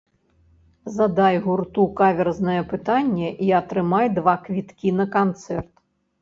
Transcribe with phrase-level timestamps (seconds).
[0.95, 5.71] Задай гурту каверзнае пытанне і атрымай два квіткі на канцэрт!